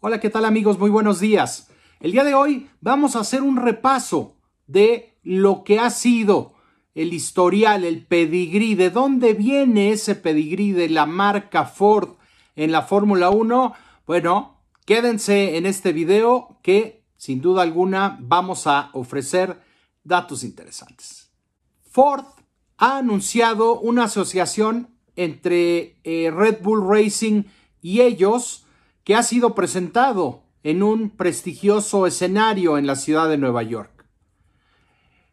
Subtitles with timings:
[0.00, 0.78] Hola, ¿qué tal amigos?
[0.78, 1.70] Muy buenos días.
[1.98, 4.36] El día de hoy vamos a hacer un repaso
[4.68, 6.54] de lo que ha sido
[6.94, 12.10] el historial, el pedigrí, de dónde viene ese pedigrí de la marca Ford
[12.54, 13.72] en la Fórmula 1.
[14.06, 19.60] Bueno, quédense en este video que sin duda alguna vamos a ofrecer
[20.04, 21.32] datos interesantes.
[21.90, 22.24] Ford
[22.76, 27.42] ha anunciado una asociación entre eh, Red Bull Racing
[27.82, 28.64] y ellos
[29.08, 34.04] que ha sido presentado en un prestigioso escenario en la ciudad de Nueva York.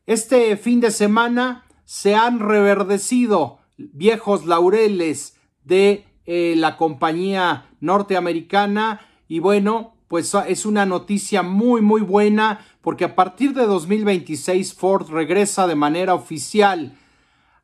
[0.05, 9.39] Este fin de semana se han reverdecido viejos laureles de eh, la compañía norteamericana y
[9.39, 15.67] bueno, pues es una noticia muy muy buena porque a partir de 2026 Ford regresa
[15.67, 16.97] de manera oficial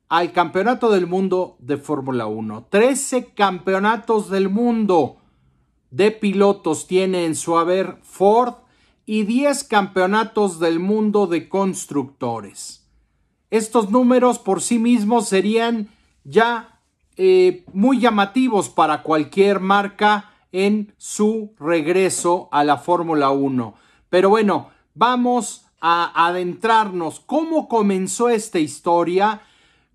[0.09, 2.67] al Campeonato del Mundo de Fórmula 1.
[2.69, 5.20] 13 campeonatos del mundo
[5.91, 8.55] de pilotos tiene en su haber Ford
[9.05, 12.87] y 10 campeonatos del mundo de constructores.
[13.49, 15.89] Estos números por sí mismos serían
[16.23, 16.79] ya
[17.17, 23.73] eh, muy llamativos para cualquier marca en su regreso a la Fórmula 1.
[24.09, 27.19] Pero bueno, vamos a adentrarnos.
[27.19, 29.41] ¿Cómo comenzó esta historia?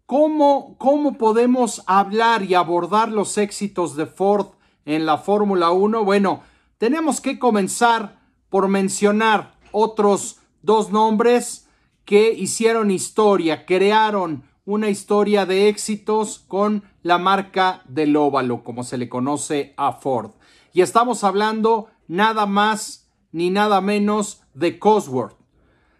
[0.04, 4.55] ¿Cómo, ¿Cómo podemos hablar y abordar los éxitos de Ford
[4.86, 6.04] en la Fórmula 1?
[6.04, 6.42] Bueno,
[6.78, 11.66] tenemos que comenzar por mencionar otros dos nombres
[12.06, 18.96] que hicieron historia, crearon una historia de éxitos con la marca del óvalo, como se
[18.96, 20.30] le conoce a Ford.
[20.72, 25.36] Y estamos hablando nada más ni nada menos de Cosworth,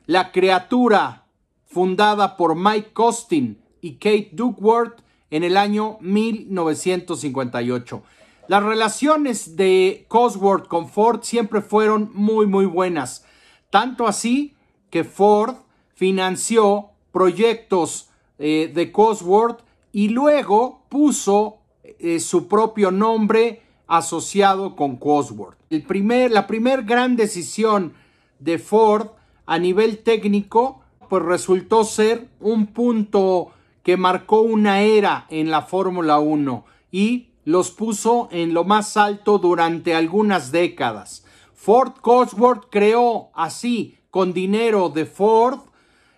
[0.07, 1.27] la criatura
[1.67, 8.03] fundada por Mike Costin y Kate Duckworth en el año 1958.
[8.49, 13.25] Las relaciones de Cosworth con Ford siempre fueron muy muy buenas.
[13.71, 14.55] Tanto así
[14.91, 15.57] que Ford
[15.95, 19.61] financió proyectos eh, de Cosworth
[19.93, 25.57] y luego puso eh, su propio nombre asociado con Cosworth.
[25.71, 27.95] El primer, la primera gran decisión
[28.39, 29.09] de Ford
[29.47, 36.19] a nivel técnico pues resultó ser un punto que marcó una era en la Fórmula
[36.19, 41.25] 1 y los puso en lo más alto durante algunas décadas.
[41.55, 45.61] Ford Cosworth creó así, con dinero de Ford,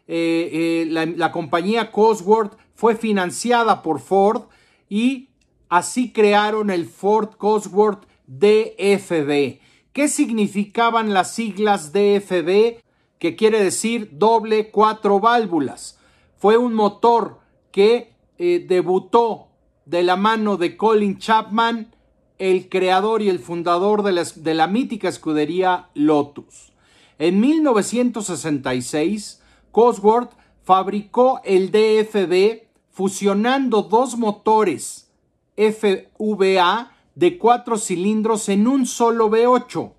[0.06, 4.44] eh, eh, la, compañía Cosworth fue financiada por Ford
[4.88, 5.28] y
[5.68, 9.60] así crearon el Ford Cosworth DFB.
[9.92, 12.80] ¿Qué significaban las siglas DFB?
[13.18, 15.98] Que quiere decir doble cuatro válvulas.
[16.38, 17.40] Fue un motor
[17.70, 19.47] que eh, debutó
[19.88, 21.94] de la mano de Colin Chapman,
[22.38, 26.72] el creador y el fundador de la, mítica escudería Lotus.
[27.18, 29.40] En 1966,
[29.72, 30.32] Cosworth
[30.62, 35.10] fabricó el DFB fusionando dos motores
[35.56, 39.92] FVA de cuatro cilindros en un solo V8.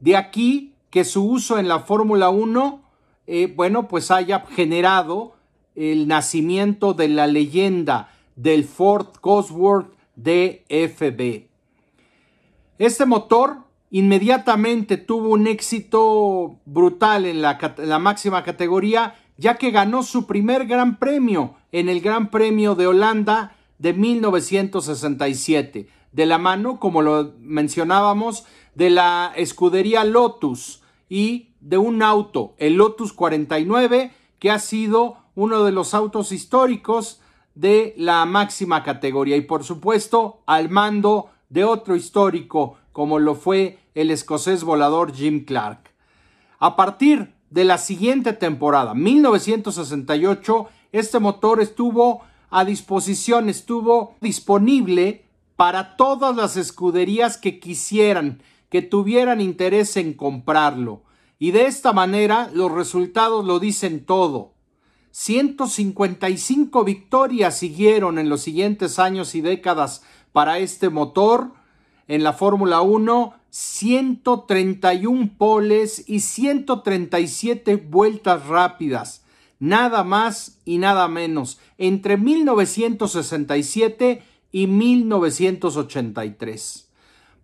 [0.00, 2.82] De aquí que su uso en la Fórmula 1,
[3.26, 5.32] eh, bueno, pues haya generado
[5.74, 11.48] el nacimiento de la leyenda del Ford Cosworth DFB.
[12.78, 13.58] Este motor
[13.90, 20.66] inmediatamente tuvo un éxito brutal en la, la, máxima categoría, ya que ganó su primer
[20.66, 27.34] gran premio en el Gran Premio de Holanda de 1967, de la mano, como lo
[27.40, 35.16] mencionábamos, de la escudería Lotus y de un auto, el Lotus 49, que ha sido
[35.34, 37.19] uno de los autos históricos
[37.54, 43.78] de la máxima categoría y por supuesto al mando de otro histórico como lo fue
[43.94, 45.90] el escocés volador Jim Clark.
[46.58, 55.24] A partir de la siguiente temporada, 1968, este motor estuvo a disposición, estuvo disponible
[55.56, 61.02] para todas las escuderías que quisieran, que tuvieran interés en comprarlo.
[61.38, 64.52] Y de esta manera los resultados lo dicen todo.
[65.12, 70.02] 155 victorias siguieron en los siguientes años y décadas
[70.32, 71.52] para este motor.
[72.06, 79.26] En la Fórmula 1, 131 poles y 137 vueltas rápidas.
[79.58, 81.58] Nada más y nada menos.
[81.76, 84.22] Entre 1967
[84.52, 86.88] y 1983.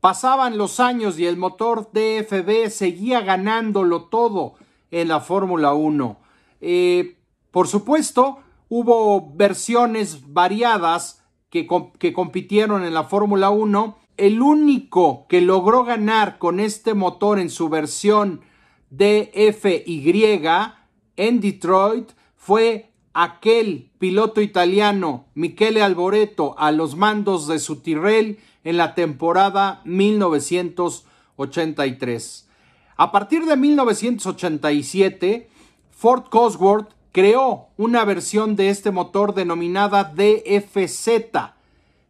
[0.00, 4.54] Pasaban los años y el motor DFB seguía ganándolo todo
[4.90, 6.18] en la Fórmula 1.
[6.60, 7.16] Eh,
[7.56, 15.82] por supuesto, hubo versiones variadas que, compitieron en la Fórmula 1 el único que logró
[15.82, 18.42] ganar con este motor en su versión
[18.90, 20.12] DFY
[21.16, 28.76] en Detroit fue aquel piloto italiano Michele Alboreto a los mandos de su Tyrrell en
[28.76, 32.50] la temporada 1983.
[32.98, 35.48] A partir de 1987,
[35.90, 41.08] Ford Cosworth creó una versión de este motor denominada DFZ,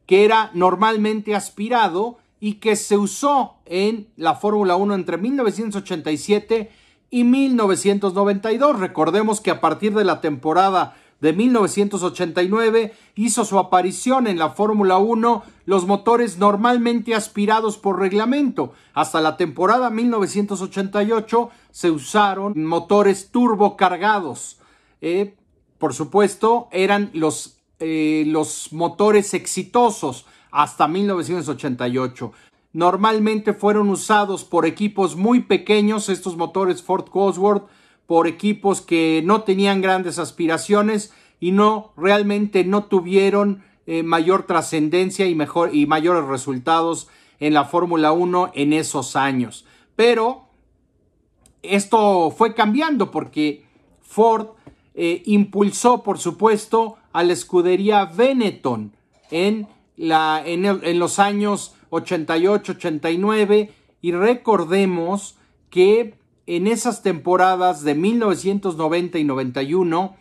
[0.04, 6.72] que era normalmente aspirado y que se usó en la Fórmula 1 entre 1987
[7.08, 8.80] y 1992.
[8.80, 14.98] Recordemos que a partir de la temporada de 1989 hizo su aparición en la Fórmula
[14.98, 18.72] 1 los motores normalmente aspirados por reglamento.
[18.92, 24.58] Hasta la temporada 1988 se usaron motores turbo cargados.
[25.08, 25.36] Eh,
[25.78, 32.32] por supuesto, eran los, eh, los motores exitosos hasta 1988.
[32.72, 37.68] Normalmente fueron usados por equipos muy pequeños, estos motores Ford Cosworth,
[38.08, 45.24] por equipos que no tenían grandes aspiraciones y no realmente no tuvieron eh, mayor trascendencia
[45.28, 45.38] y
[45.72, 47.06] y mayores resultados
[47.38, 49.66] en la Fórmula 1 en esos años.
[49.94, 50.48] Pero
[51.62, 53.64] esto fue cambiando porque
[54.02, 54.56] Ford
[54.98, 58.92] eh, impulsó, por supuesto, a la escudería Benetton
[59.30, 63.68] en, la, en, en los años 88-89
[64.00, 65.36] y recordemos
[65.68, 66.14] que
[66.46, 70.16] en esas temporadas de 1990 y 91,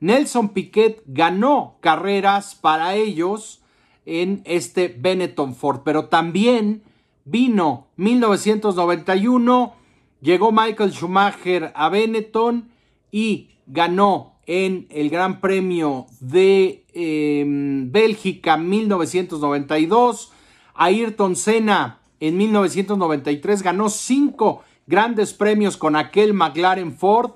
[0.00, 3.62] Nelson Piquet ganó carreras para ellos
[4.06, 6.82] en este Benetton Ford, pero también
[7.24, 9.74] vino 1991,
[10.20, 12.70] llegó Michael Schumacher a Benetton
[13.12, 20.32] y ganó en el Gran Premio de em, Bélgica 1992.
[20.74, 27.32] Ayrton Senna en 1993 ganó cinco grandes premios con aquel McLaren Ford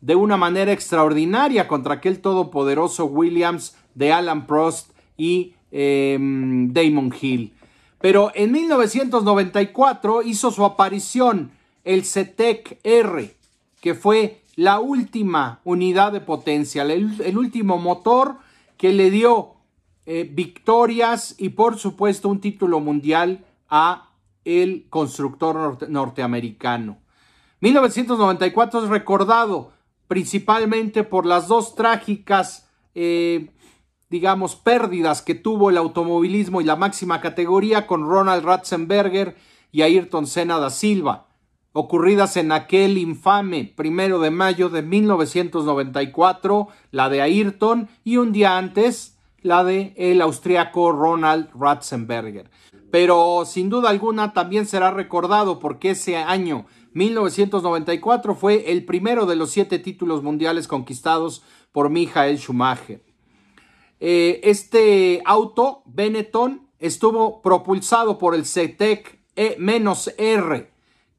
[0.00, 7.52] de una manera extraordinaria contra aquel todopoderoso Williams de Alan Prost y em, Damon Hill.
[8.00, 11.52] Pero en 1994 hizo su aparición
[11.84, 13.34] el CETEC R,
[13.80, 18.36] que fue la última unidad de potencia, el, último motor
[18.76, 19.54] que le dio
[20.04, 24.10] eh, victorias y por supuesto un título mundial a
[24.44, 26.98] el constructor norteamericano.
[27.60, 29.72] 1994 es recordado
[30.08, 33.48] principalmente por las dos trágicas, eh,
[34.10, 39.38] digamos, pérdidas que tuvo el automovilismo y la máxima categoría con Ronald Ratzenberger
[39.72, 41.29] y Ayrton Senna da Silva,
[41.72, 48.58] ocurridas en aquel infame primero de mayo de 1994, la de Ayrton, y un día
[48.58, 52.50] antes, la de el austriaco Ronald Ratzenberger
[52.90, 59.36] pero sin duda alguna también será recordado porque ese año 1994 fue el primero de
[59.36, 61.42] los siete títulos mundiales conquistados
[61.72, 63.02] por Michael Schumacher.
[64.00, 70.69] Eh, este auto, Benetton, estuvo propulsado por el CETEC E-R,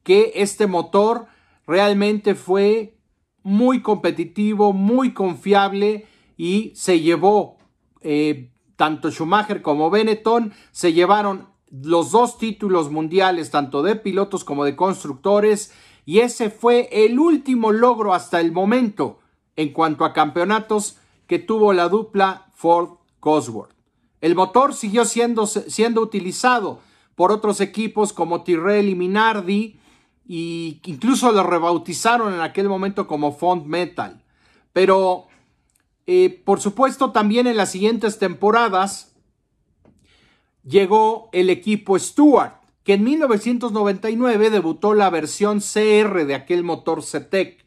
[0.02, 1.26] que este motor
[1.66, 2.98] realmente fue
[3.42, 6.06] muy competitivo, muy confiable
[6.36, 7.58] y se llevó,
[8.00, 14.64] eh, tanto Schumacher como Benetton, se llevaron los dos títulos mundiales, tanto de pilotos como
[14.64, 15.72] de constructores,
[16.04, 19.20] y ese fue el último logro hasta el momento
[19.56, 23.72] en cuanto a campeonatos que tuvo la dupla Ford Cosworth.
[24.20, 26.80] El motor siguió siendo, siendo utilizado
[27.14, 29.80] por otros equipos como Tyrrell y Minardi,
[30.26, 34.22] y incluso lo rebautizaron en aquel momento como Fond Metal.
[34.72, 35.26] Pero,
[36.06, 39.14] eh, por supuesto, también en las siguientes temporadas,
[40.64, 47.64] llegó el equipo Stuart, que en 1999 debutó la versión CR de aquel motor CETEC,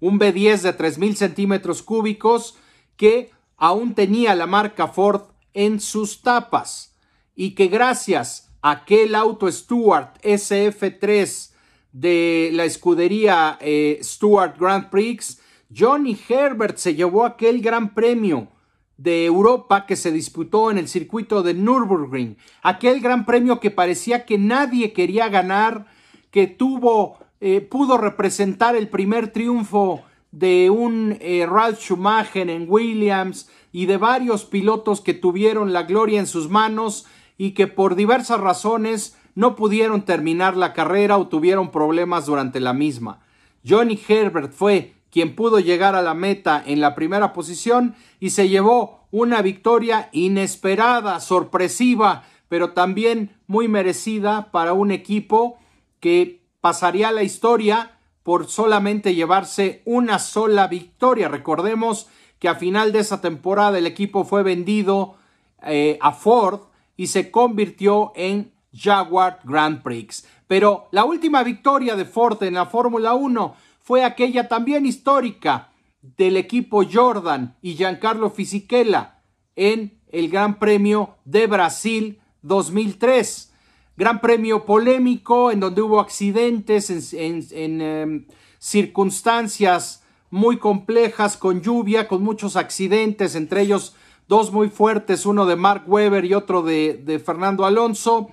[0.00, 2.56] un B10 de 3.000 centímetros cúbicos
[2.96, 5.22] que aún tenía la marca Ford
[5.54, 6.96] en sus tapas
[7.34, 11.51] y que gracias a aquel auto Stuart SF3
[11.92, 15.40] de la escudería eh, Stuart Grand Prix,
[15.74, 18.48] Johnny Herbert se llevó aquel gran premio
[18.96, 24.24] de Europa que se disputó en el circuito de Nürburgring, aquel gran premio que parecía
[24.24, 25.86] que nadie quería ganar,
[26.30, 33.50] que tuvo, eh, pudo representar el primer triunfo de un eh, Ralf Schumacher en Williams
[33.70, 37.06] y de varios pilotos que tuvieron la gloria en sus manos
[37.36, 42.72] y que por diversas razones no pudieron terminar la carrera o tuvieron problemas durante la
[42.72, 43.20] misma.
[43.66, 48.48] Johnny Herbert fue quien pudo llegar a la meta en la primera posición y se
[48.48, 55.58] llevó una victoria inesperada, sorpresiva, pero también muy merecida para un equipo
[56.00, 61.28] que pasaría la historia por solamente llevarse una sola victoria.
[61.28, 62.08] Recordemos
[62.38, 65.16] que a final de esa temporada el equipo fue vendido
[65.62, 66.60] eh, a Ford
[66.96, 70.26] y se convirtió en Jaguar Grand Prix.
[70.46, 75.68] Pero la última victoria de Ford en la Fórmula 1 fue aquella también histórica
[76.02, 79.20] del equipo Jordan y Giancarlo Fisichella
[79.56, 83.52] en el Gran Premio de Brasil 2003.
[83.96, 88.26] Gran premio polémico en donde hubo accidentes en, em,
[88.58, 93.94] circunstancias muy complejas, con lluvia, con muchos accidentes, entre ellos
[94.28, 98.30] dos muy fuertes, uno de Mark Webber y otro de, Fernando Alonso.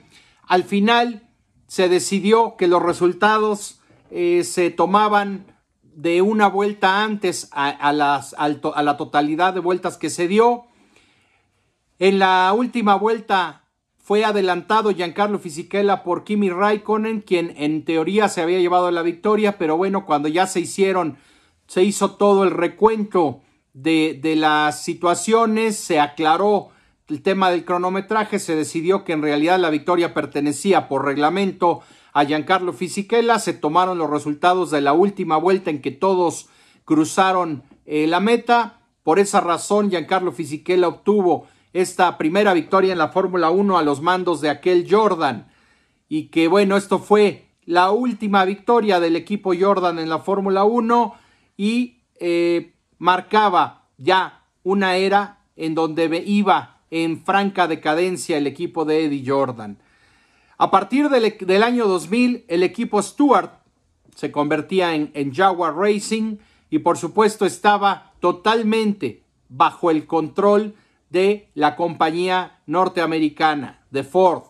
[0.50, 1.30] Al final
[1.68, 3.80] se decidió que los resultados
[4.10, 5.46] eh, se tomaban
[5.84, 10.66] de una vuelta antes a, la totalidad de vueltas que se dio.
[12.00, 13.68] En la última vuelta
[14.00, 19.60] fue adelantado Giancarlo Fisichella por Kimi Raikkonen, quien en teoría se había llevado la victoria,
[19.60, 21.20] pero bueno, cuando ya se hicieron,
[21.68, 23.42] se hizo todo el recuento
[23.74, 26.72] de las situaciones, se aclaró
[27.10, 31.82] el tema del cronometraje, se decidió que en realidad la victoria pertenecía por reglamento
[32.14, 36.50] a Giancarlo Fisichella, se tomaron los resultados de la última vuelta en que todos
[36.86, 43.10] cruzaron eh, la meta, por esa razón Giancarlo Fisichella obtuvo esta primera victoria en la
[43.10, 45.52] Fórmula 1 a los mandos de aquel Jordan.
[46.08, 51.14] Y que bueno, esto fue la última victoria del equipo Jordan en la Fórmula 1
[51.58, 59.06] y eh, marcaba ya una era en donde iba en franca decadencia el equipo de
[59.06, 59.78] Eddie Jordan.
[60.58, 63.52] A partir del, del año 2000, el equipo Stewart
[64.16, 66.38] se convertía en, en Jaguar Racing
[66.70, 70.76] y por supuesto estaba totalmente bajo el control
[71.10, 74.44] de la compañía norteamericana, de Ford.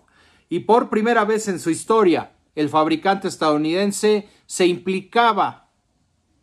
[0.50, 5.70] Y por primera vez en su historia, el fabricante estadounidense se implicaba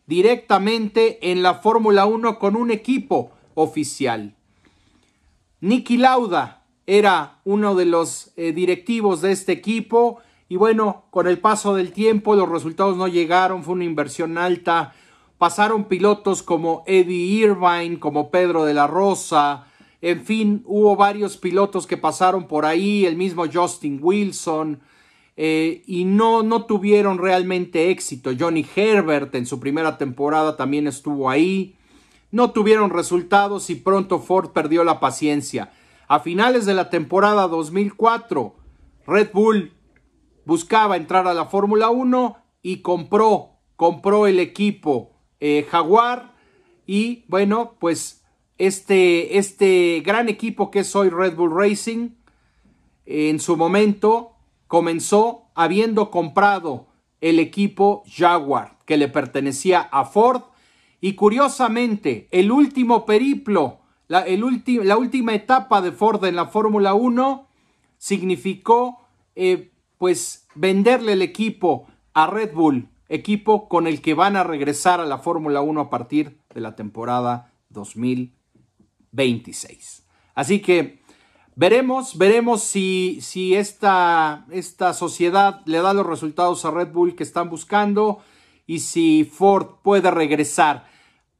[0.05, 4.36] directamente en la Fórmula 1 con un equipo oficial.
[5.61, 11.39] Nicky Lauda era uno de los eh, directivos de este equipo y bueno, con el
[11.39, 14.93] paso del tiempo los resultados no llegaron, fue una inversión alta.
[15.37, 19.67] Pasaron pilotos como Eddie Irvine, como Pedro de la Rosa,
[20.01, 24.79] en fin, hubo varios pilotos que pasaron por ahí, el mismo Justin Wilson,
[25.35, 28.31] eh, y no, no tuvieron realmente éxito.
[28.37, 31.75] Johnny Herbert en su primera temporada también estuvo ahí.
[32.31, 35.71] No tuvieron resultados y pronto Ford perdió la paciencia.
[36.07, 38.55] A finales de la temporada 2004,
[39.05, 39.73] Red Bull
[40.45, 46.33] buscaba entrar a la Fórmula 1 y compró, compró el equipo eh, Jaguar
[46.85, 48.23] y bueno, pues
[48.57, 52.11] este, este gran equipo que es hoy Red Bull Racing,
[53.05, 54.33] en su momento
[54.67, 56.87] comenzó habiendo comprado
[57.21, 60.43] el equipo Jaguar que le pertenecía a Ford
[60.99, 64.25] y curiosamente el último periplo, la,
[64.97, 67.47] última etapa de Ford en la Fórmula 1
[67.97, 68.99] significó
[69.35, 74.99] eh, pues venderle el equipo a Red Bull, equipo con el que van a regresar
[74.99, 78.37] a la Fórmula 1 a partir de la temporada 2020.
[79.11, 80.05] 26.
[80.35, 81.01] Así que
[81.55, 83.19] veremos, veremos si,
[83.55, 84.45] esta
[84.93, 88.19] sociedad le da los resultados a Red Bull que están buscando
[88.67, 90.85] y si Ford puede regresar.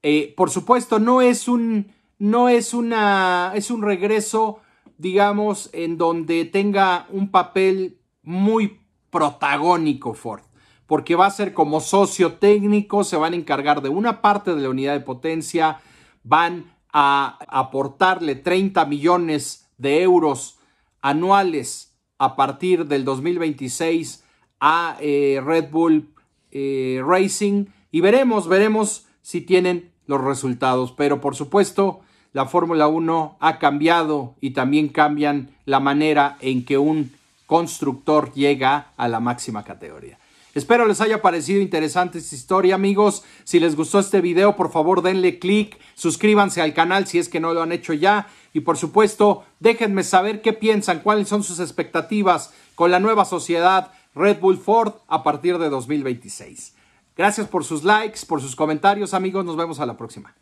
[0.02, 4.62] Eh, por supuesto, no es un, no es una, es un regreso,
[4.98, 8.80] digamos, en donde tenga un papel muy
[9.10, 10.42] protagónico Ford,
[10.88, 14.62] porque va a ser como socio técnico, se van a encargar de una parte de
[14.62, 15.82] la unidad de potencia,
[16.24, 20.60] van a aportarle 30 millones de euros
[21.02, 24.24] anuales a partir del 2026
[24.60, 26.14] a eh, Red Bull
[26.52, 30.92] eh, Racing y veremos, veremos si tienen los resultados.
[30.92, 32.02] Pero por supuesto,
[32.34, 37.12] la Fórmula 1 ha cambiado y también cambian la manera en que un
[37.46, 40.20] constructor llega a la máxima categoría.
[40.54, 43.24] Espero les haya parecido interesante esta historia, amigos.
[43.44, 47.40] Si les gustó este video, por favor denle click, suscríbanse al canal si es que
[47.40, 48.28] no lo han hecho ya.
[48.54, 53.92] Y por supuesto, déjenme saber qué piensan, cuáles son sus expectativas con la nueva sociedad
[54.16, 56.76] Red Bull Ford a partir de 2026.
[57.16, 59.44] Gracias por sus likes, por sus comentarios, amigos.
[59.46, 60.36] Nos vemos a la próxima.